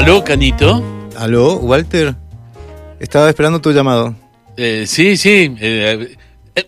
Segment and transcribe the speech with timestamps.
[0.00, 0.82] Aló, Canito.
[1.18, 2.14] Aló, Walter.
[2.98, 4.16] Estaba esperando tu llamado.
[4.56, 5.54] Eh, sí, sí.
[5.60, 6.16] eh,
[6.54, 6.66] eh,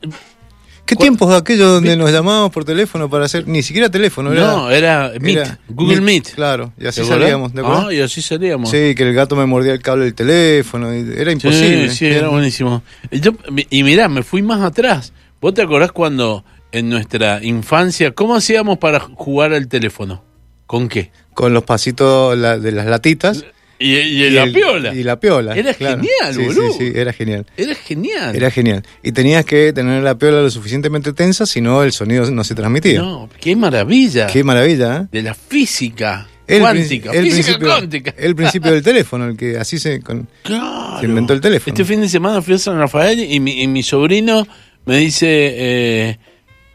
[0.85, 4.33] ¿Qué tiempos aquellos donde nos llamábamos por teléfono para hacer ni siquiera teléfono?
[4.33, 6.35] Era, no, era Meet, era Google Meet.
[6.35, 7.89] Claro, y así salíamos, ¿de acuerdo?
[7.89, 8.69] Ah, y así salíamos.
[8.71, 11.89] Sí, que el gato me mordía el cable del teléfono, y era imposible.
[11.89, 12.83] Sí, sí, era buenísimo.
[13.11, 13.33] Yo-
[13.71, 15.15] y mirá, me fui más atrás.
[15.41, 20.23] ¿Vos te acordás cuando en nuestra infancia, cómo hacíamos para jugar al teléfono?
[20.67, 21.11] ¿Con qué?
[21.35, 23.45] Con los pasitos la- de las latitas.
[23.79, 24.95] Y, y la el- piola.
[24.95, 25.57] Y la piola.
[25.57, 25.97] Era claro.
[26.03, 26.73] genial, Sí, boludo.
[26.73, 27.47] Sí, sí, era genial.
[27.57, 28.37] Era genial.
[28.37, 28.83] Era genial.
[29.03, 32.55] Y tenías que tener la piola lo suficientemente tensa, si no el sonido no se
[32.55, 33.01] transmitía.
[33.01, 34.29] No, qué maravilla.
[34.29, 35.07] Qué maravilla, ¿eh?
[35.11, 37.11] De la física El cuántica.
[37.11, 38.15] el física principio, cuántica.
[38.17, 40.01] El principio del teléfono, el que así se...
[40.01, 41.01] con- Claro.
[41.01, 41.73] Se inventó el teléfono.
[41.75, 44.47] Este fin de semana fui a San Rafael y mi, y mi sobrino
[44.87, 46.19] me dice, eh,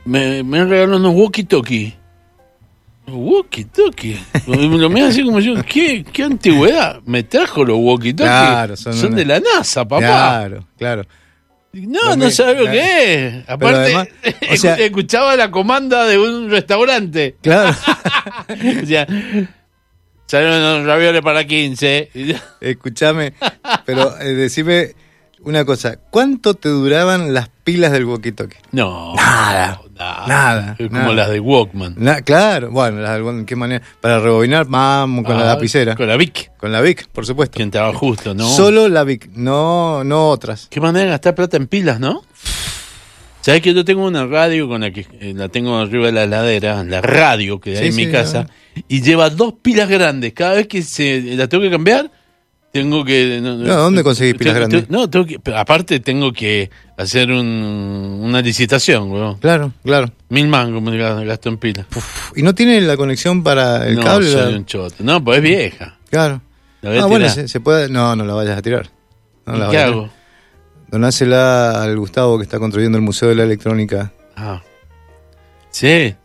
[0.03, 1.93] me, me han regalado unos walkie-talkie.
[3.07, 4.17] Walkie-talkie.
[4.47, 7.01] Me lo mira así como yo, ¿qué, qué antigüedad?
[7.05, 8.15] Me trajo los walkie-talkie.
[8.25, 9.99] Claro, son son una- de la NASA, papá.
[9.99, 11.03] Claro, claro.
[11.73, 13.49] No, Los no me- sabe lo que es.
[13.49, 14.07] Aparte, además,
[14.53, 17.35] o sea- escuchaba la comanda de un restaurante.
[17.41, 17.69] Claro.
[18.83, 19.07] o sea,
[20.25, 22.09] salieron unos ravioles para 15.
[22.13, 23.33] Y yo, Escúchame,
[23.85, 24.95] pero eh, decime
[25.41, 25.97] una cosa.
[26.09, 28.57] ¿Cuánto te duraban las pilas del walkie-talkie?
[28.71, 30.27] No, Nada, nada.
[30.27, 31.13] nada, Es como nada.
[31.13, 31.95] las de Walkman.
[31.97, 33.83] Na- claro, bueno, las del- ¿qué manera?
[34.01, 35.95] Para rebobinar, vamos, con la Ah, lapicera.
[35.95, 36.51] Con la Vic.
[36.57, 37.55] Con la Vic, por supuesto.
[37.55, 38.47] Quien estaba justo, ¿no?
[38.47, 40.67] Solo la Vic, no, no otras.
[40.69, 42.21] Qué manera de gastar plata en pilas, ¿no?
[43.41, 46.23] ¿Sabes que yo tengo una radio con la que eh, la tengo arriba de la
[46.23, 48.47] heladera, la radio que hay Sí, en mi sí, casa,
[48.89, 50.33] y lleva dos pilas grandes.
[50.33, 52.11] Cada vez que se la tengo que cambiar,
[52.81, 53.39] tengo que.
[53.41, 54.89] No, No, ¿dónde conseguís pilas grandes?
[54.89, 59.37] No, tengo que, aparte tengo que hacer un- una licitación, weón.
[59.39, 60.11] Claro, claro.
[60.29, 61.87] Mil mangos me gasto en pilas.
[61.95, 64.31] Uf, ¿Y no tiene la conexión para el no, cable?
[64.31, 64.95] soy La- un choto.
[64.99, 65.97] No, pues es vieja.
[66.11, 66.41] Claro.
[66.81, 67.89] La voy a Ah, bueno, se, se puede.
[67.89, 68.89] No, no la vayas a tirar.
[69.47, 70.09] No ¿Y la ¿Qué hago?
[70.89, 74.11] Donásela al Gustavo que está construyendo el Museo de la Electrónica.
[74.35, 74.61] Ah.
[75.71, 76.15] Sí.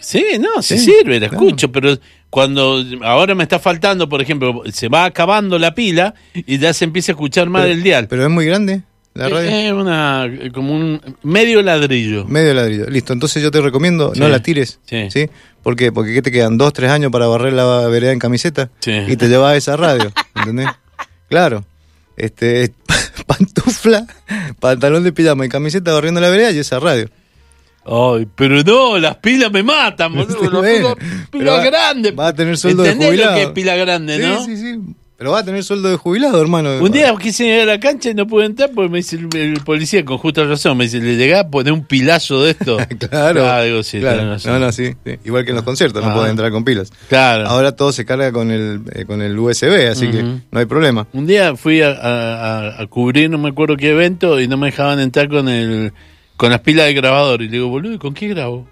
[0.00, 1.44] Sí, no, sí, Sí, sirve, la claro.
[1.44, 1.96] escucho, pero
[2.36, 6.84] cuando ahora me está faltando, por ejemplo, se va acabando la pila y ya se
[6.84, 8.08] empieza a escuchar más el dial.
[8.08, 8.82] Pero es muy grande
[9.14, 9.48] la radio.
[9.48, 12.26] Es una como un medio ladrillo.
[12.26, 12.90] Medio ladrillo.
[12.90, 14.80] Listo, entonces yo te recomiendo, no la tires.
[14.84, 15.08] Sí.
[15.10, 15.30] ¿Sí?
[15.62, 15.92] ¿Por qué?
[15.92, 16.58] Porque ¿qué te quedan?
[16.58, 18.68] ¿Dos, tres años para barrer la vereda en camiseta?
[18.80, 18.92] Sí.
[19.08, 20.68] Y te llevas esa radio, ¿entendés?
[21.30, 21.64] Claro.
[22.18, 22.70] Este,
[23.26, 24.06] pantufla,
[24.60, 27.08] pantalón de pijama y camiseta barriendo la vereda y esa radio.
[27.88, 30.42] Ay, pero no, las pilas me matan, boludo.
[30.42, 30.94] Las Bueno,
[31.30, 32.14] pilas- grandes.
[32.18, 33.36] va a tener sueldo de ¿Entendés lo jubilado.
[33.36, 34.44] que es pila grande, no?
[34.44, 34.80] Sí, sí, sí.
[35.18, 36.76] Pero va a tener sueldo de jubilado, hermano.
[36.78, 39.34] Un día quise ir a la cancha y no pude entrar porque me dice el,
[39.34, 42.76] el policía con justa razón, me dice, le llegás a poner un pilazo de esto.
[43.08, 43.48] Claro.
[43.48, 44.28] Ah, digo, sí, claro.
[44.32, 44.52] razón.
[44.52, 45.14] No, no, sí, sí.
[45.24, 46.08] Igual que en los conciertos, Ah.
[46.08, 46.92] no pueden entrar con pilas.
[47.08, 47.46] Claro.
[47.48, 51.06] Ahora todo se carga con el, eh, con el USB, así que no hay problema.
[51.14, 54.58] Un día fui a, a- a- a cubrir, no me acuerdo qué evento, y no
[54.58, 55.94] me dejaban entrar con el
[56.36, 57.42] con las pilas de grabador.
[57.42, 58.68] Y le digo, boludo, ¿y ¿con qué grabo?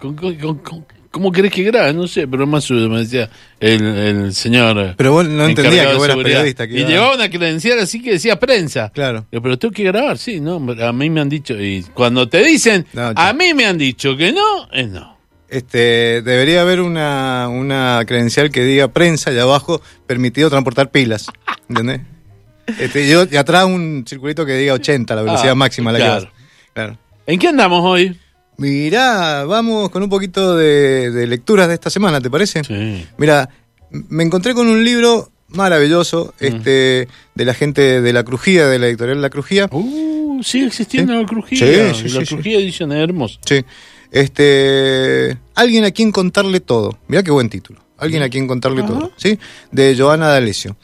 [0.00, 1.94] ¿Con- con- con- ¿Cómo querés que grabe?
[1.94, 4.94] No sé, pero más suyo, me decía el, el señor.
[4.96, 6.68] Pero vos no entendías que vos eras periodista.
[6.68, 8.90] que y iba- llevaba una credencial así que decía prensa.
[8.94, 9.24] Claro.
[9.30, 11.54] Pero tengo que grabar, sí, no, a mí me han dicho.
[11.58, 15.16] Y cuando te dicen, No, a mí me han dicho que no, es no.
[15.48, 21.26] Este, debería haber una, una credencial que diga prensa y abajo permitido transportar pilas.
[21.70, 22.02] ¿Entendés?
[22.78, 25.98] Este, yo- y atrás un circulito que diga 80, la velocidad Ah, máxima a la
[26.00, 26.26] claro.
[26.26, 26.37] que.
[26.78, 26.96] Claro.
[27.26, 28.16] ¿En qué andamos hoy?
[28.56, 32.62] Mirá, vamos con un poquito de, de lecturas de esta semana, ¿te parece?
[32.62, 33.04] Sí.
[33.16, 33.48] Mira,
[33.90, 36.44] me encontré con un libro maravilloso, Mm.
[36.44, 39.68] este, de la gente de La Crujía, de la editorial La Crujía.
[39.72, 41.18] Uh, sigue existiendo Sí.
[41.20, 41.94] la crujía.
[41.94, 43.40] Sí, sí, la crujía edición es hermosa.
[43.44, 43.64] Sí.
[44.12, 46.96] Este, alguien a quien contarle todo.
[47.08, 47.80] Mirá qué buen título.
[47.98, 48.88] Alguien a quien contarle Ajá.
[48.88, 49.12] todo.
[49.16, 49.36] ¿Sí?
[49.72, 50.76] De Joana D'Alessio.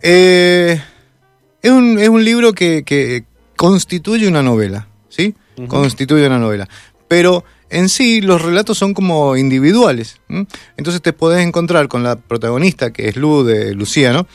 [0.00, 0.80] Eh,
[1.60, 3.24] es, un, es un libro que, que
[3.62, 4.88] constituye una novela.
[5.08, 5.34] ¿Sí?
[5.68, 6.68] Constituye una novela.
[7.06, 10.20] Pero en sí los relatos son como individuales.
[10.28, 10.46] ¿m?
[10.76, 14.26] Entonces te podés encontrar con la protagonista, que es Lu de Lucía, ¿no?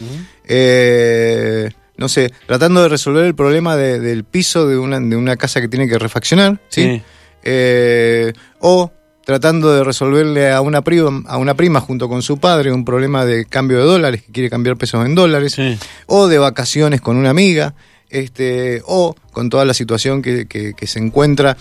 [0.46, 5.36] Eh, no sé, tratando de resolver el problema de- del piso de una, de una
[5.36, 6.84] casa que tiene que refaccionar, ¿sí?
[6.84, 7.02] Sí.
[7.44, 8.92] Eh, o
[9.25, 13.25] tratando de resolverle a una, prima, a una prima junto con su padre un problema
[13.25, 15.78] de cambio de dólares, que quiere cambiar pesos en dólares, Sí.
[16.06, 17.74] o de vacaciones con una amiga,
[18.09, 21.57] este, o con toda la situación que, que- que se encuentra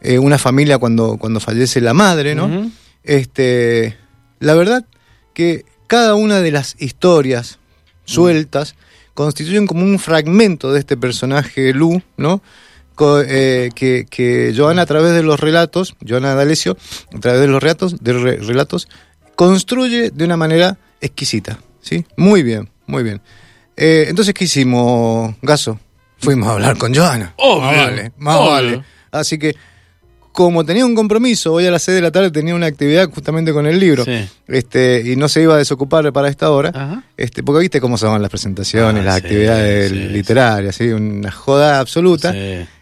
[0.00, 2.70] eh, una familia cuando, cuando fallece la madre, ¿no?
[3.04, 3.96] Este,
[4.38, 4.84] la verdad
[5.34, 7.58] que cada una de las historias
[8.04, 8.74] sueltas
[9.14, 12.42] constituyen como un fragmento de este personaje Lu, ¿no?
[12.94, 16.76] Co- eh, que, que Joana a través de los relatos, Joana D'Alessio,
[17.14, 18.88] a través de los relatos, de re- relatos,
[19.36, 22.04] construye de una manera exquisita, ¿sí?
[22.16, 23.20] Muy bien, muy bien.
[23.76, 25.78] Eh, entonces, ¿qué hicimos, Gaso?
[26.20, 27.34] Fuimos a hablar con Joana.
[27.36, 28.50] Obvio, Más vale, más obvio.
[28.50, 28.82] vale.
[29.10, 29.54] Así que,
[30.32, 33.52] como tenía un compromiso, hoy a las 6 de la tarde tenía una actividad justamente
[33.52, 34.28] con el libro, Sí.
[34.46, 37.02] este, y no se iba a desocupar para esta hora, Ajá.
[37.16, 41.30] este, porque viste cómo se van las presentaciones, Ah, las sí, actividades sí, literarias, una
[41.32, 42.34] joda absoluta.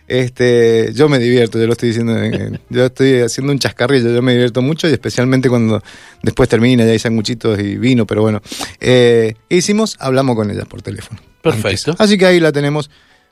[0.09, 4.23] Este, yo me divierto, yo lo estoy diciendo, en- yo estoy haciendo un chascarrillo, yo
[4.23, 5.83] me divierto mucho y especialmente cuando
[6.23, 8.41] después termina, ya hay sanguchitos y vino, pero bueno.
[8.81, 9.97] Eh, ¿qué hicimos?
[9.99, 11.21] Hablamos con ella por teléfono.
[11.43, 11.93] Perfecto.
[11.93, 12.00] Antes.
[12.05, 12.88] Así que ahí la tenemos.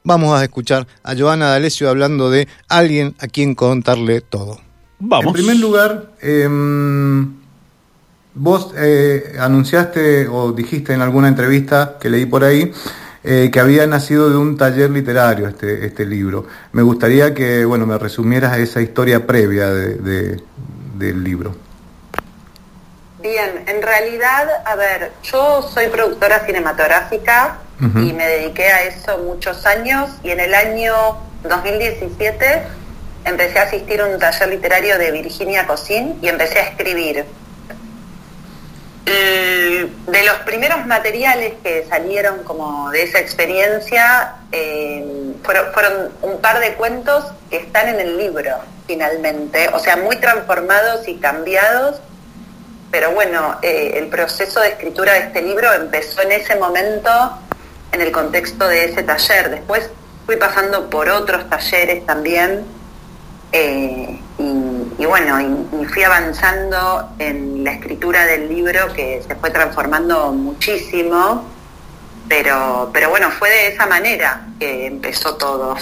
[0.07, 4.61] Vamos a escuchar a Joana D'Alessio hablando de alguien a quien contarle todo.
[4.99, 5.29] Vamos.
[5.29, 7.33] En primer lugar, em,
[8.35, 12.71] vos eh, anunciaste o dijiste en alguna entrevista que leí por ahí
[13.23, 16.47] eh, que había nacido de un taller literario este, este libro.
[16.73, 20.41] Me gustaría que bueno me resumieras esa historia previa de- de-
[20.99, 21.57] del libro.
[23.23, 29.67] Bien, en realidad, a ver, yo soy productora cinematográfica Y me dediqué a eso muchos
[29.67, 30.95] años y en el año
[31.43, 32.63] 2017
[33.25, 37.25] empecé a asistir a un taller literario de Virginia Cosín y empecé a escribir.
[39.05, 46.61] De los primeros materiales que salieron como de esa experiencia eh, fueron, fueron un par
[46.61, 48.57] de cuentos que están en el libro
[48.87, 52.01] finalmente, o sea, muy transformados y cambiados.
[52.91, 57.11] Pero bueno, eh, el proceso de escritura de este libro empezó en ese momento
[57.95, 59.51] en el contexto de ese taller.
[59.51, 59.89] Después
[60.27, 62.65] fui pasando por otros talleres también
[63.53, 64.21] eh,
[64.99, 71.45] y, bueno, y fui avanzando en la escritura del libro que se fue transformando muchísimo,
[72.29, 75.77] pero, pero bueno, fue de esa manera que empezó todo.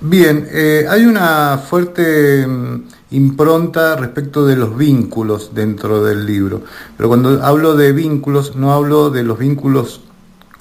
[0.00, 6.62] Bien, eh, hay una fuerte mm, impronta respecto de los vínculos dentro del libro,
[6.96, 10.00] pero cuando hablo de vínculos no hablo de los vínculos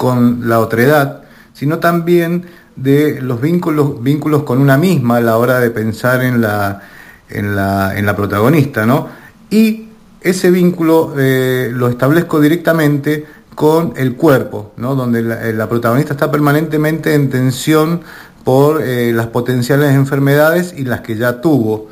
[0.02, 1.22] con la otredad,
[1.54, 6.42] sino también de los vínculos, vínculos con una misma a la hora de pensar en
[6.42, 6.82] la,
[7.30, 9.10] en la, en la protagonista, ¿no?
[9.52, 9.90] Y
[10.22, 14.96] ese vínculo eh, lo establezco directamente con el cuerpo, ¿no?
[14.96, 18.02] donde la, eh, protagonista está permanentemente en tensión
[18.44, 21.90] por eh, las potenciales enfermedades y las que ya tuvo.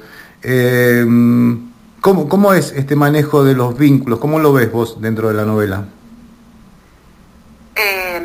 [2.02, 4.18] ¿cómo, ¿Cómo es este manejo de los vínculos?
[4.18, 5.86] ¿Cómo lo ves vos dentro de la novela?
[7.81, 8.22] Eh,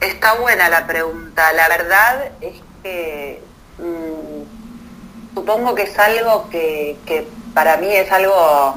[0.00, 1.50] está buena la pregunta.
[1.54, 3.40] La verdad es que
[3.78, 8.76] mm, supongo que es algo que, que para mí es algo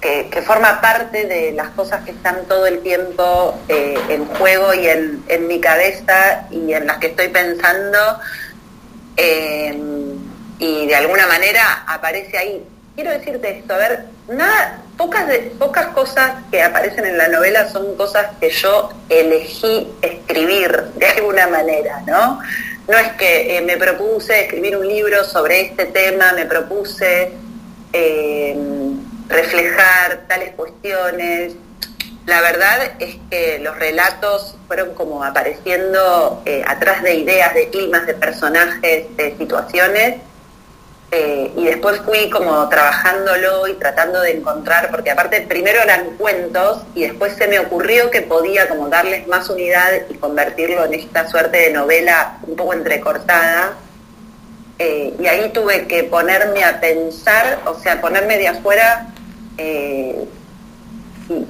[0.00, 4.86] que, forma parte de las cosas que están todo el tiempo eh, en juego y
[4.86, 7.98] en, en mi cabeza y en las que estoy pensando.
[9.16, 9.76] Eh,
[10.60, 12.64] y de alguna manera aparece ahí.
[12.98, 17.94] Quiero decirte esto, a ver, nada, pocas, pocas cosas que aparecen en la novela son
[17.94, 22.40] cosas que yo elegí escribir de alguna manera, ¿no?
[22.88, 27.30] No es que eh, me propuse escribir un libro sobre este tema, me propuse
[27.92, 28.58] eh,
[29.28, 31.52] reflejar tales cuestiones.
[32.26, 38.08] La verdad es que los relatos fueron como apareciendo eh, atrás de ideas, de climas,
[38.08, 40.16] de personajes, de situaciones,
[41.10, 47.02] y después fui como trabajándolo y tratando de encontrar, porque aparte primero eran cuentos y
[47.02, 51.56] después se me ocurrió que podía como darles más unidad y convertirlo en esta suerte
[51.56, 53.72] de novela un poco entrecortada.
[54.78, 59.06] Eh, y ahí tuve que ponerme a pensar, o sea, ponerme de afuera
[59.56, 60.24] eh,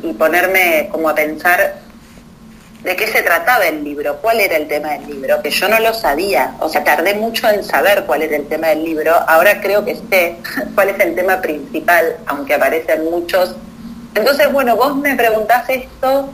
[0.03, 1.88] y ponerme como a pensar
[2.83, 5.81] de qué se trataba el libro, cuál era el tema del libro, que yo no
[5.81, 9.61] lo sabía, o sea, tardé mucho en saber cuál era el tema del libro, ahora
[9.61, 10.37] creo que sé
[10.75, 13.57] cuál es el tema principal, aunque aparecen muchos.
[14.15, 16.31] Entonces, bueno, vos me preguntás esto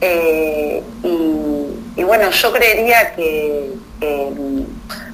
[0.00, 4.28] eh, y, bueno, yo creería que, que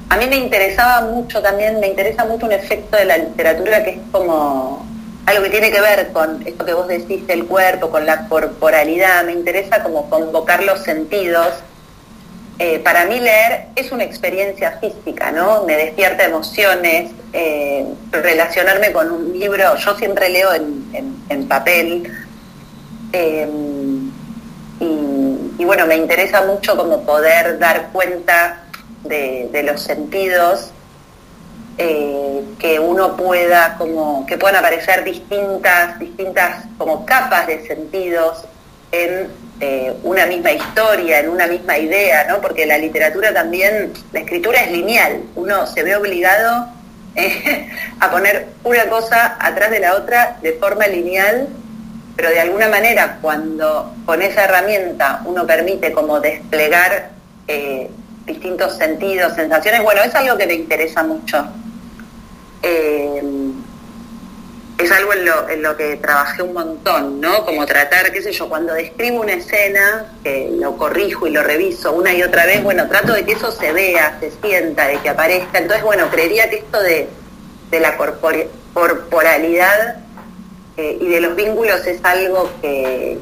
[0.08, 3.90] a mí me interesaba mucho también, me interesa mucho un efecto de la literatura que
[3.90, 4.86] es como
[5.28, 9.24] algo que tiene que ver con esto que vos decís del cuerpo, con la corporalidad,
[9.24, 11.48] me interesa como convocar los sentidos.
[12.58, 15.64] Eh, para mí leer es una experiencia física, ¿no?
[15.64, 22.10] Me despierta emociones, eh, relacionarme con un libro, yo siempre leo en, en, papel,
[23.12, 23.46] eh,
[24.80, 28.64] y, bueno, me interesa mucho como poder dar cuenta
[29.04, 30.70] de los sentidos
[31.80, 38.44] eh, que uno pueda como que puedan aparecer distintas distintas como capas de sentidos
[38.90, 39.28] en
[39.60, 44.60] eh, una misma historia en una misma idea no porque la literatura también la escritura
[44.60, 46.66] es lineal uno se ve obligado
[47.14, 47.68] eh,
[48.00, 51.46] a poner una cosa atrás de la otra de forma lineal
[52.16, 57.10] pero de alguna manera cuando con esa herramienta uno permite como desplegar
[58.26, 61.46] distintos sentidos, sensaciones, bueno, es algo que me interesa mucho.
[62.62, 63.22] Eh,
[64.78, 67.44] es algo en lo, en lo que trabajé un montón, ¿no?
[67.44, 71.92] Como tratar, qué sé yo, cuando describo una escena, que lo corrijo y lo reviso
[71.92, 75.08] una y otra vez, bueno, trato de que eso se vea, se sienta, de que
[75.08, 75.58] aparezca.
[75.58, 77.08] Entonces, bueno, creería que esto de,
[77.72, 77.96] la
[78.72, 79.96] corporalidad
[80.76, 83.18] eh, y de los vínculos es algo que,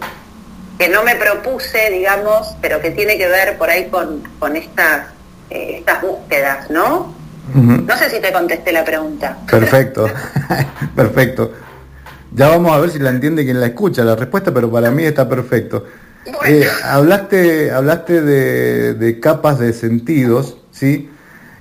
[0.79, 5.07] que no me propuse, digamos, pero que tiene que ver por ahí con, con estas,
[5.49, 7.16] eh, estas búsquedas, ¿no?
[7.55, 9.39] No sé si te contesté la pregunta.
[9.49, 10.07] Perfecto,
[10.97, 11.53] perfecto.
[12.35, 15.05] Ya vamos a ver si la entiende quien la escucha la respuesta, pero para mí
[15.05, 15.85] está perfecto.
[16.45, 21.09] Eh, hablaste hablaste de, capas de sentidos, ¿sí?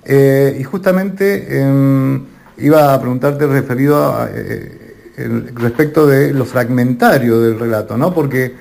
[0.04, 2.26] Eh, y justamente em,
[2.58, 4.86] iba a preguntarte referido a, eh,
[5.54, 8.14] respecto de lo fragmentario del relato, ¿no?
[8.14, 8.56] Porque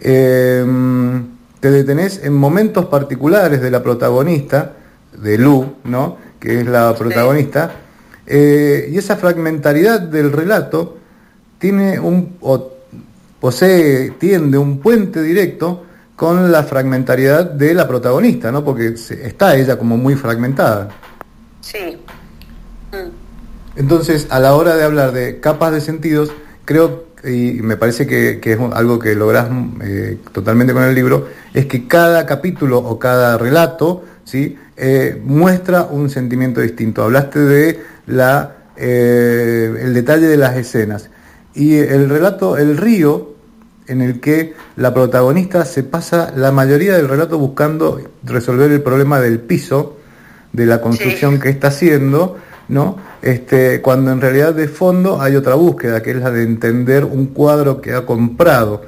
[0.00, 1.24] em,
[1.60, 4.72] te detenés en momentos particulares de la protagonista,
[5.16, 6.18] de Lu, ¿no?
[6.38, 7.72] Que es la protagonista,
[8.26, 10.98] eh, y esa fragmentariedad del relato
[11.58, 12.36] tiene un,
[13.40, 18.64] posee, tiende un puente directo con la fragmentariedad de la protagonista, ¿no?
[18.64, 20.88] Porque está ella como muy fragmentada.
[21.60, 21.96] Sí.
[22.92, 23.78] Mm.
[23.78, 26.32] Entonces, a la hora de hablar de capas de sentidos,
[26.64, 29.48] creo, y me parece que, es algo que logras
[29.82, 34.58] eh, totalmente con el libro, es que cada capítulo o cada relato, ¿sí?
[34.76, 37.02] Eh, muestra un sentimiento distinto.
[37.02, 41.08] Hablaste de la, eh, el detalle de las escenas.
[41.54, 43.34] Y el relato El río,
[43.86, 49.18] en el que la protagonista se pasa la mayoría del relato buscando resolver el problema
[49.18, 49.96] del piso,
[50.52, 52.36] de la construcción que está haciendo,
[52.68, 52.98] ¿no?
[53.22, 57.28] Este, cuando en realidad de fondo hay otra búsqueda, que es la de entender un
[57.28, 58.82] cuadro que ha comprado.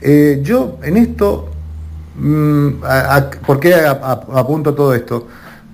[0.00, 1.49] Eh, yo en esto
[2.20, 5.26] ¿Por qué apunto todo esto?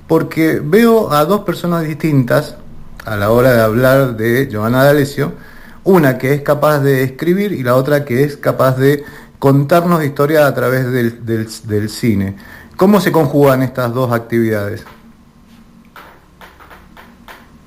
[0.07, 2.57] Porque veo a dos personas distintas
[3.05, 5.33] a la hora de hablar de Giovanna D'Alessio,
[5.85, 9.05] una que es capaz de escribir y la otra que es capaz de
[9.39, 12.37] contarnos historias a través del, cine.
[12.77, 14.85] ¿Cómo se conjugan estas dos actividades?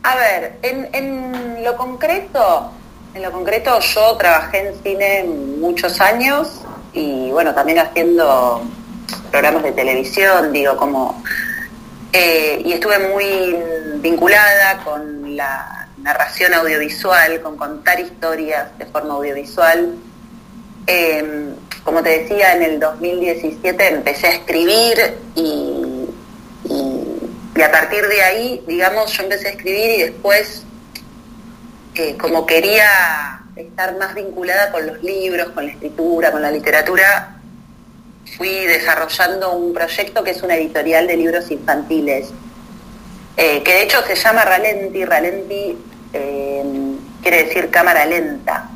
[0.03, 2.71] A ver, en, lo concreto,
[3.13, 5.25] en lo concreto yo trabajé en cine
[5.59, 6.61] muchos años
[6.99, 8.61] y bueno, también haciendo
[9.31, 11.23] programas de televisión, digo, como...
[12.11, 13.55] Eh, y estuve muy
[13.99, 19.95] vinculada con la narración audiovisual, con contar historias de forma audiovisual.
[20.87, 24.97] Em, como te decía, en el 2017 empecé a escribir
[25.35, 26.07] y,
[26.65, 30.63] y, a partir de ahí, digamos, yo empecé a escribir y después,
[31.95, 37.35] eh, como quería estar más vinculada con los libros, con la escritura, con la literatura,
[38.37, 42.29] fui desarrollando un proyecto que es una editorial de libros infantiles,
[43.37, 45.05] eh, que de hecho se llama Ralenti.
[45.05, 45.77] Ralenti
[46.13, 46.63] eh,
[47.21, 48.69] quiere decir cámara lenta.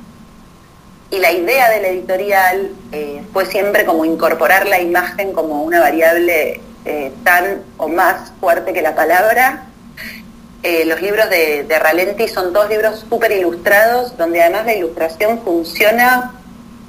[1.10, 5.80] Y la idea de la editorial eh, fue siempre como incorporar la imagen como una
[5.80, 6.60] variable
[7.24, 9.68] tan o más fuerte que la palabra
[10.64, 16.32] eh, los libros de, Ralenti son dos libros súper ilustrados, donde además la ilustración funciona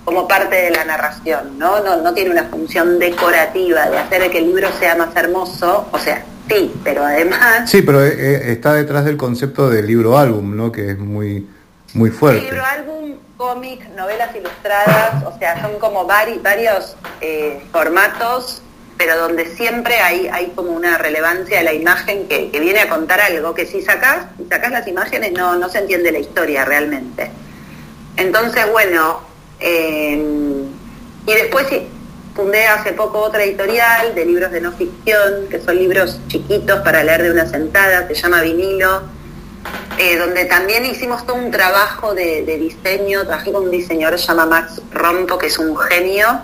[0.05, 1.81] como parte de la narración, ¿no?
[1.81, 2.15] ¿no?
[2.15, 6.73] tiene una función decorativa de hacer que el libro sea más hermoso, o sea, sí,
[6.85, 7.69] pero además...
[7.69, 10.71] Sí, pero eh, eh, está detrás del concepto del libro álbum, ¿no?
[10.71, 11.49] Que es muy,
[11.95, 12.43] muy fuerte.
[12.43, 16.97] libro álbum, cómic, novelas ilustradas, o sea, son como varios
[17.73, 18.63] formatos
[18.97, 23.21] pero donde siempre hay, hay como una relevancia de la imagen que, viene a contar
[23.21, 27.31] algo, que si sacás, si sacás las imágenes no, no se entiende la historia realmente.
[28.17, 29.21] Entonces, bueno,
[29.59, 30.23] eh,
[31.27, 31.67] y después
[32.35, 37.03] fundé hace poco otra editorial de libros de no ficción, que son libros chiquitos para
[37.03, 39.03] leer de una sentada, se llama Vinilo,
[39.99, 44.23] eh, donde también hicimos todo un trabajo de, de diseño, trabajé con un diseñador que
[44.23, 46.43] se llama Max Rompo, que es un genio,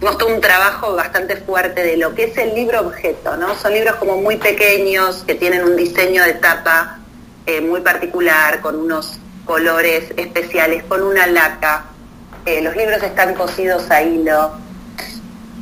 [0.00, 3.54] hemos un trabajo bastante fuerte de lo que es el libro objeto, ¿no?
[3.56, 6.98] Son libros como muy pequeños, que tienen un diseño de tapa
[7.46, 11.86] eh, muy particular, con unos colores especiales, con una laca.
[12.44, 14.52] Eh, los libros están cosidos a hilo.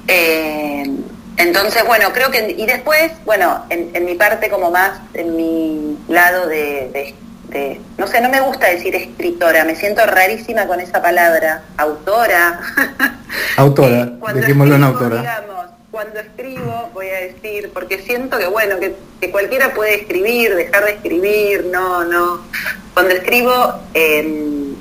[0.08, 0.84] Eh,
[1.36, 2.54] entonces, bueno, creo que...
[2.56, 7.14] Y después, bueno, en, mi parte como más, en mi lado de
[7.98, 12.60] no sé, no me gusta decir escritora, me siento rarísima con esa palabra, autora.
[13.56, 15.20] Autora, dejémoslo en autora.
[15.20, 18.96] Digamos, cuando escribo, voy a decir, porque siento que bueno, que,
[19.30, 22.42] cualquiera puede escribir, dejar de escribir, no, no.
[22.92, 24.74] Cuando escribo, em,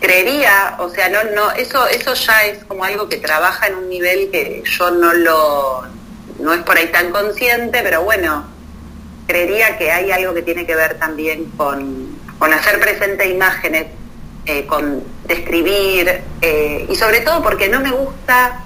[0.00, 3.88] creería, o sea, no, no, eso, eso ya es como algo que trabaja en un
[3.88, 5.82] nivel que yo no lo,
[6.38, 8.44] no es por ahí tan consciente, pero bueno,
[9.30, 13.86] creería que hay algo que tiene que ver también con, con hacer presente imágenes,
[14.46, 18.64] eh, con describir, eh, y sobre todo porque no me gusta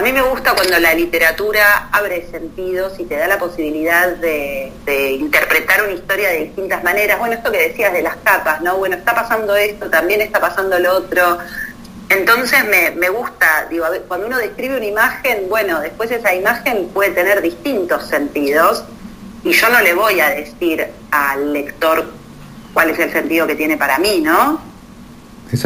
[0.00, 4.72] a mí me gusta cuando la literatura abre sentidos y te da la posibilidad de,
[5.18, 7.18] interpretar una historia de distintas maneras.
[7.18, 8.78] Bueno, esto que decías de las capas, ¿no?
[8.78, 11.38] Bueno, está pasando esto, también está pasando lo otro.
[12.08, 12.64] Entonces
[12.96, 18.06] me, gusta, digo, cuando uno describe una imagen, bueno, después esa imagen puede tener distintos
[18.06, 18.84] sentidos
[19.42, 22.10] y yo no le voy a decir al lector
[22.72, 24.60] cuál es el sentido que tiene para mí, ¿no?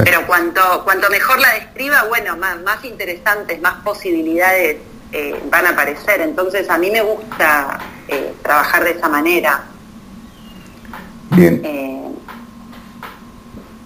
[0.03, 4.79] Pero cuanto, cuanto mejor la describa, bueno, más, más interesantes, más posibilidades
[5.13, 6.23] eh, van a aparecer.
[6.23, 7.79] Entonces a mí me gusta
[8.09, 9.65] eh, trabajar de esa manera.
[11.31, 11.61] Bien.
[11.65, 12.01] Eh,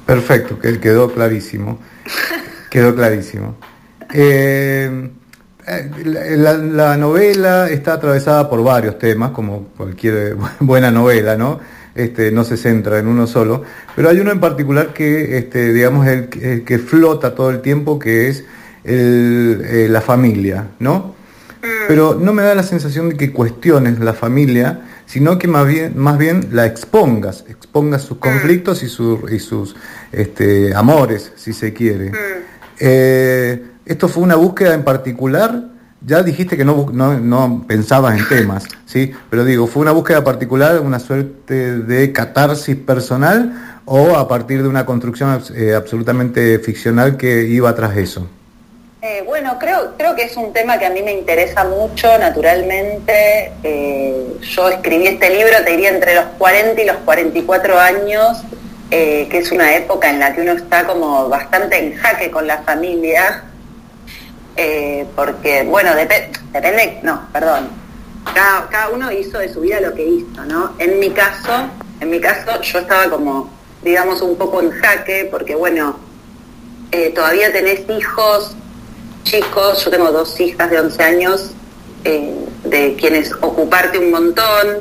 [0.07, 1.81] Perfecto, que quedó clarísimo.
[2.71, 3.57] quedó clarísimo.
[6.05, 11.61] La, la, novela está atravesada por varios temas, como cualquier buena novela, ¿no?
[11.95, 13.65] Este, no se centra en uno solo,
[13.97, 18.29] pero hay uno en particular que, este, digamos, el, que flota todo el tiempo, que
[18.29, 18.45] es
[18.85, 21.17] eh, la familia, ¿no?
[21.89, 25.95] Pero no me da la sensación de que cuestiones la familia, sino que más bien,
[25.97, 29.75] más bien la expongas, expongas sus conflictos y, sus
[30.13, 32.11] este, amores, si se quiere.
[32.11, 32.15] Mm.
[32.79, 39.13] Eh, esto fue una búsqueda en particular ya dijiste que no, pensabas en temas, ¿sí?
[39.31, 44.69] Pero digo, ¿fue una búsqueda particular, una suerte de catarsis personal o a partir de
[44.69, 48.29] una construcción eh, absolutamente ficcional que iba tras eso?
[49.01, 53.53] Eh, bueno, creo, creo que es un tema que a mí me interesa mucho, naturalmente.
[53.63, 58.43] Eh, yo escribí este libro, te diría, entre los 40 y los 44 años,
[58.91, 62.63] que es una época en la que uno está como bastante en jaque con la
[62.63, 63.45] familia,
[64.61, 67.69] eh, porque, bueno, depende, no, perdón,
[68.35, 70.75] cada, uno hizo de su vida lo que hizo, ¿no?
[70.81, 73.49] En mi caso, en mi caso yo estaba como,
[73.83, 75.97] digamos, un poco en jaque, porque, bueno,
[76.91, 78.57] eh, todavía tenés hijos
[79.23, 81.53] chicos, yo tengo dos hijas de 11 años,
[82.03, 84.79] eh, de quienes ocuparte un montón,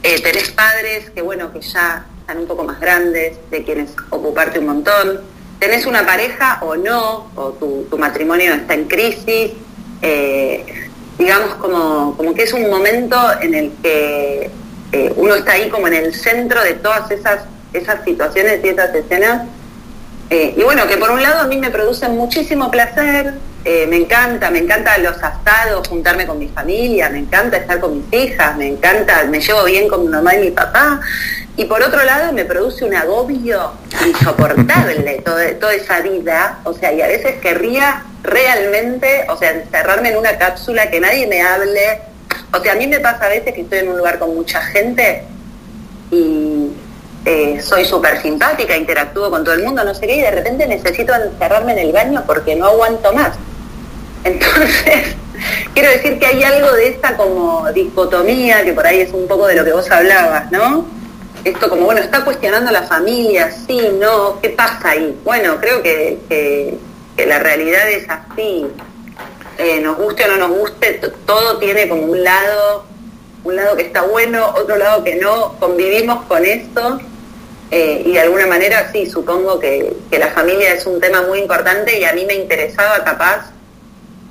[0.00, 4.66] tenés padres que, bueno, que ya están un poco más grandes, de quienes ocuparte un
[4.66, 5.20] montón,
[5.58, 9.52] tenés una pareja o no, o tu, matrimonio está en crisis,
[10.02, 10.64] eh,
[11.18, 14.50] digamos como, como que es un momento en el que
[14.92, 17.40] eh, uno está ahí como en el centro de todas esas,
[17.72, 19.42] esas situaciones y esas escenas.
[20.30, 24.50] Eh, y bueno, que por un lado a mí me producen muchísimo placer, me encanta,
[24.50, 28.66] me encanta los asados, juntarme con mi familia, me encanta estar con mis hijas, me
[28.66, 31.02] encanta, me llevo bien con mi mamá y mi papá,
[31.58, 33.72] y por otro lado me produce un agobio
[34.06, 40.18] insoportable toda, esa vida, o sea, y a veces querría realmente, o sea, encerrarme en
[40.18, 42.00] una cápsula, que nadie me hable,
[42.54, 44.60] o sea, a mí me pasa a veces que estoy en un lugar con mucha
[44.66, 45.24] gente
[46.12, 46.70] y
[47.24, 50.64] eh, soy súper simpática, interactúo con todo el mundo, no sé qué, y de repente
[50.64, 53.32] necesito encerrarme en el baño porque no aguanto más.
[54.22, 55.16] Entonces,
[55.74, 59.48] quiero decir que hay algo de esta como dicotomía, que por ahí es un poco
[59.48, 60.97] de lo que vos hablabas, ¿no?
[61.48, 65.18] Esto como, bueno, está cuestionando la familia, sí, no, ¿qué pasa ahí?
[65.24, 66.78] Bueno, creo que,
[67.16, 68.66] la realidad es así.
[69.58, 72.84] Eh, nos guste o no nos guste, todo tiene como un lado,
[73.42, 77.00] un lado que está bueno, otro lado que no, convivimos con esto
[77.72, 81.98] eh, y de alguna manera sí, supongo que, la familia es un tema muy importante
[81.98, 83.50] y a mí me interesaba capaz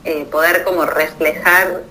[0.05, 1.81] eh, poder como reflejar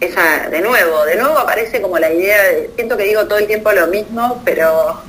[0.00, 3.46] esa, de nuevo, de nuevo aparece como la idea, de, siento que digo todo el
[3.46, 5.00] tiempo lo mismo, pero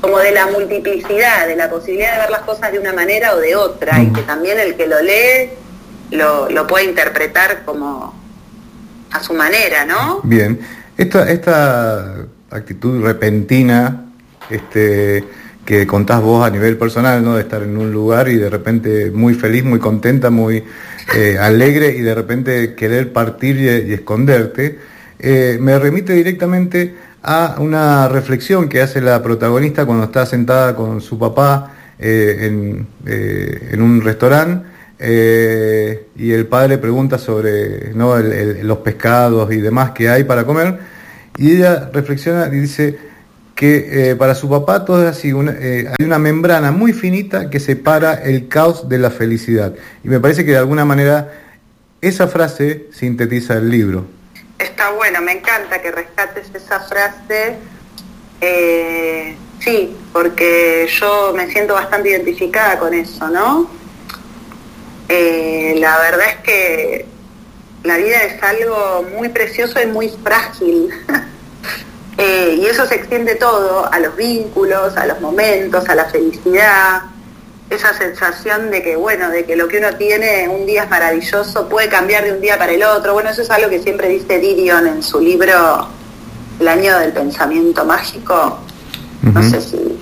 [0.00, 3.38] como de la multiplicidad, de la posibilidad de ver las cosas de una manera o
[3.38, 5.50] de otra, y que también el que lo lee
[6.10, 8.14] lo, lo puede interpretar como
[9.10, 10.20] a su manera, ¿no?
[10.22, 10.60] Bien,
[10.96, 14.04] esta, esta actitud repentina,
[14.50, 15.24] este
[15.64, 17.36] que contás vos a nivel personal, ¿no?
[17.36, 20.62] De estar en un lugar y de repente muy feliz, muy contenta, muy
[21.12, 24.78] eh, alegre y de repente querer partir y, esconderte,
[25.18, 31.00] eh, me remite directamente a una reflexión que hace la protagonista cuando está sentada con
[31.00, 34.66] su papá eh, en, un restaurante
[36.16, 40.78] y el padre pregunta sobre los pescados y demás que hay para comer
[41.36, 42.98] y ella reflexiona y dice,
[43.54, 47.60] que eh, para su papá todo es así, eh, hay una membrana muy finita que
[47.60, 49.74] separa el caos de la felicidad.
[50.02, 51.32] Y me parece que de alguna manera
[52.00, 54.06] esa frase sintetiza el libro.
[54.58, 57.56] Está bueno, me encanta que rescates esa frase.
[58.40, 63.70] Eh, sí, porque yo me siento bastante identificada con eso, ¿no?
[65.08, 67.06] La verdad es que
[67.84, 70.90] la vida es algo muy precioso y muy frágil.
[72.16, 77.02] Eh, y eso se extiende todo, a los vínculos, a los momentos, a la felicidad,
[77.70, 81.68] esa sensación de que, bueno, de que lo que uno tiene un día es maravilloso,
[81.68, 83.14] puede cambiar de un día para el otro.
[83.14, 85.88] Bueno, eso es algo que siempre dice Dirion en su libro
[86.60, 88.58] El año del pensamiento mágico.
[89.22, 89.98] No sé si...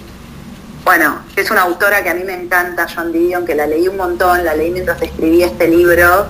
[0.85, 3.96] Bueno, es una autora que a mí me encanta, John Didion, que la leí un
[3.96, 6.27] montón, la leí mientras escribí este libro.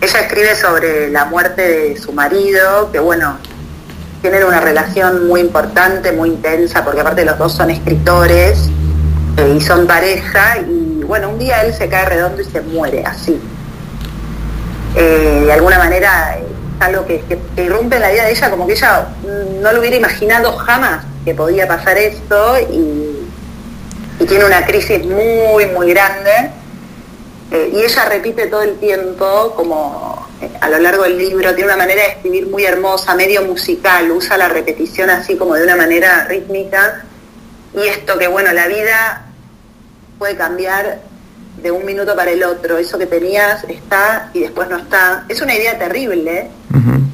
[0.00, 3.38] Ella escribe sobre la muerte de su marido, que bueno,
[4.22, 8.68] tienen una relación muy importante, muy intensa, porque aparte los dos son escritores
[9.36, 13.04] eh, y son pareja, y bueno, un día él se cae redondo y se muere
[13.04, 13.38] así.
[14.94, 18.66] Eh, de alguna manera es algo que, que, irrumpe en la vida de ella, como
[18.66, 19.08] que ella
[19.60, 23.28] no lo hubiera imaginado jamás que podía pasar esto, y,
[24.20, 26.30] y tiene una crisis muy, muy grande.
[27.50, 30.21] Eh, y ella repite todo el tiempo como
[30.60, 34.36] a lo largo del libro, tiene una manera de escribir muy hermosa, medio musical, usa
[34.36, 37.04] la repetición así como de una manera rítmica.
[37.74, 39.26] Y esto que, bueno, la vida
[40.18, 41.00] puede cambiar
[41.62, 45.24] de un minuto para el otro, eso que tenías está y después no está.
[45.28, 46.48] Es una idea terrible.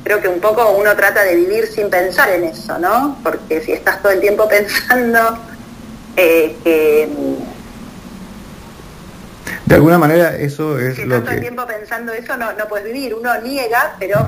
[0.04, 3.18] Creo que un poco uno trata de vivir sin pensar en eso, ¿no?
[3.22, 5.38] Porque si estás todo el tiempo pensando
[6.16, 7.08] eh, que
[9.68, 12.66] de alguna manera eso es si lo estás todo el tiempo pensando eso no, no
[12.68, 13.14] puedes vivir.
[13.14, 14.26] Uno niega, pero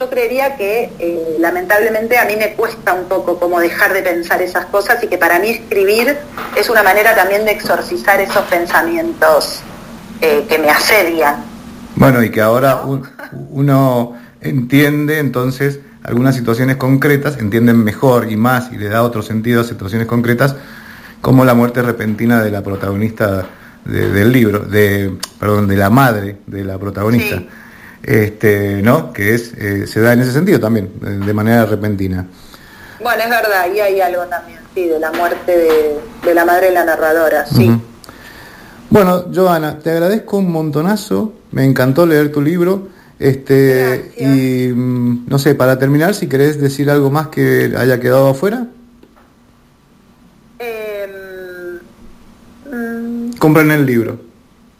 [0.00, 4.40] yo creería que eh, lamentablemente a mí me cuesta un poco como dejar de pensar
[4.40, 6.16] esas cosas y que para mí escribir
[6.56, 9.60] es una manera también de exorcizar esos pensamientos
[10.22, 11.44] eh, que me asedian.
[11.96, 12.80] Bueno, y que ahora
[13.50, 19.60] uno entiende entonces algunas situaciones concretas, entienden mejor y más y le da otro sentido
[19.60, 20.56] a situaciones concretas,
[21.20, 23.46] como la muerte repentina de la protagonista
[23.88, 27.42] del libro, de, perdón, de la madre de la protagonista,
[28.02, 29.12] este, ¿no?
[29.12, 32.26] Que es, eh, se da en ese sentido también, de manera repentina.
[33.02, 36.72] Bueno, es verdad, y hay algo también, sí, de la muerte de, la madre de
[36.72, 37.80] la narradora, sí.
[38.90, 42.88] Bueno, Joana, te agradezco un montonazo, me encantó leer tu libro.
[43.18, 48.28] Este, y mm, no sé, para terminar, si querés decir algo más que haya quedado
[48.28, 48.68] afuera.
[53.38, 54.18] Compren el libro.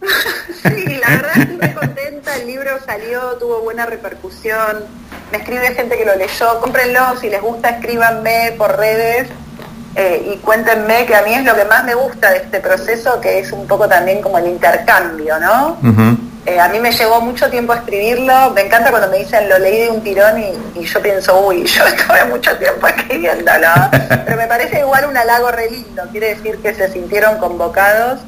[0.62, 4.84] sí, la verdad estoy muy contenta, el libro salió, tuvo buena repercusión,
[5.30, 9.28] me escribe gente que lo leyó, cómprenlo, si les gusta escríbanme por redes
[9.94, 13.20] eh, y cuéntenme que a mí es lo que más me gusta de este proceso,
[13.20, 15.76] que es un poco también como el intercambio, ¿no?
[16.46, 19.80] Eh, a mí me llevó mucho tiempo escribirlo, me encanta cuando me dicen lo leí
[19.80, 20.42] de un tirón
[20.74, 23.68] y, yo pienso, uy, yo estuve mucho tiempo escribiéndolo,
[24.24, 28.20] pero me parece igual un halago re lindo, quiere decir que se sintieron convocados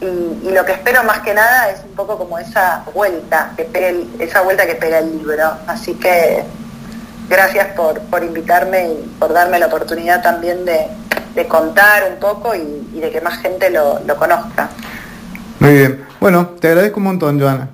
[0.00, 4.06] y, lo que espero más que nada es un poco como esa vuelta que pegue
[4.18, 5.52] esa vuelta que pega el libro.
[5.66, 6.44] Así que
[7.28, 10.86] gracias por, por invitarme y por darme la oportunidad también de,
[11.48, 14.68] contar un poco y, de que más gente lo, conozca.
[15.60, 16.04] Muy bien.
[16.20, 17.68] Bueno te agradezco un montón Joana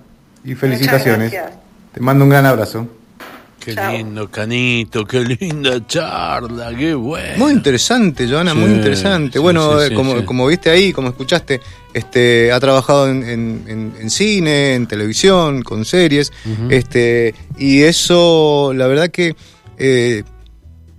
[0.44, 1.32] y felicitaciones.
[1.92, 2.87] te mando un gran abrazo
[3.64, 7.38] Qué lindo, Canito, qué linda charla, qué bueno.
[7.38, 9.38] Muy interesante, Joana, muy interesante.
[9.38, 11.61] bueno, eh, como, como viste ahí, como escuchaste,
[11.94, 16.31] este, ha trabajado en, cine, en televisión, con series,
[16.68, 19.35] este, y eso, la verdad que
[19.79, 20.24] eh,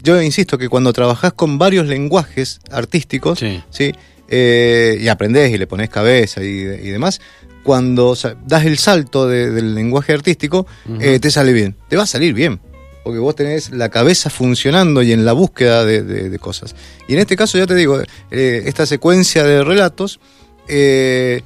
[0.01, 3.93] yo insisto que cuando trabajas con varios lenguajes artísticos, sí.
[4.27, 7.21] Eh, y aprendés y le pones cabeza y, demás,
[7.65, 10.65] cuando das el salto del lenguaje artístico,
[11.01, 12.61] eh, te sale bien, te va a salir bien
[13.03, 16.75] porque vos tenés la cabeza funcionando y en la búsqueda de, cosas.
[17.07, 18.01] Y en este caso, ya te digo,
[18.31, 20.19] esta secuencia de relatos
[20.67, 21.43] eh,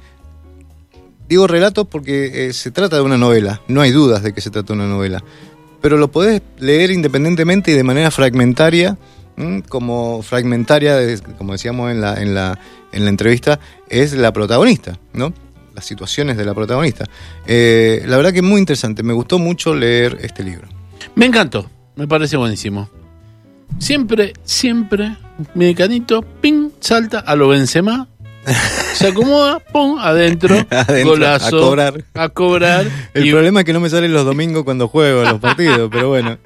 [1.30, 4.50] digo relatos porque eh, se trata de una novela, no hay dudas de que se
[4.50, 5.22] trata de una novela,
[5.80, 8.98] pero lo podés leer independientemente y de manera fragmentaria,
[9.68, 10.98] como fragmentaria,
[11.38, 12.58] como decíamos en la, en, la,
[12.92, 15.32] en la entrevista, es la protagonista, ¿no?
[15.80, 17.06] Las situaciones de la protagonista.
[17.46, 20.68] Eh, la verdad que es muy interesante, me gustó mucho leer este libro.
[21.14, 22.90] Me encantó, me parece buenísimo.
[23.78, 25.16] Siempre, siempre,
[25.54, 28.08] mi canito, ping, salta a lo Benzema
[28.92, 30.66] se acomoda, pum, adentro,
[31.02, 32.04] golazo, a cobrar.
[32.12, 32.86] A cobrar.
[33.14, 36.36] El problema es que no me salen los domingos cuando juego los partidos, pero bueno.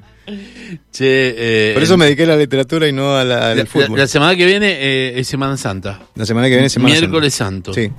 [0.93, 3.99] Che, eh, Por eso me dediqué a la literatura y no al fútbol.
[3.99, 5.99] La, semana que viene eh, es Semana Santa.
[6.15, 7.73] La semana que viene es Semana Miércoles Santo.
[7.73, 7.91] Sí.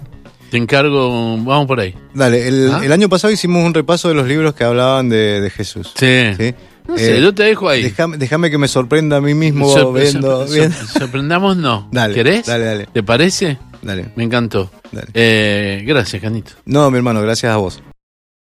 [0.50, 1.94] Te encargo, vamos por ahí.
[2.14, 2.78] Dale, el, ¿Ah?
[2.94, 5.92] año pasado hicimos un repaso de los libros que hablaban de, Jesús.
[5.96, 6.34] Sí.
[6.36, 6.54] ¿sí?
[6.86, 7.82] No sé, Eh, yo te dejo ahí.
[8.16, 11.88] Déjame, que me sorprenda a mí mismo viendo, viendo- sor- sorprendamos no.
[11.90, 12.46] Dale, ¿Querés?
[12.46, 12.86] dale, dale.
[12.92, 13.58] ¿Te parece?
[13.82, 14.06] Dale.
[14.14, 14.70] Me encantó.
[14.92, 15.08] Dale.
[15.14, 16.52] Eh, gracias, Canito.
[16.64, 17.82] No, mi hermano, gracias a vos.